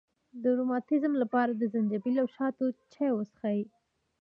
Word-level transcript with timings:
د 0.43 0.43
روماتیزم 0.57 1.13
لپاره 1.21 1.51
د 1.55 1.63
زنجبیل 1.73 2.15
او 2.23 2.27
شاتو 2.35 2.65
چای 2.93 3.11
وڅښئ 3.13 3.59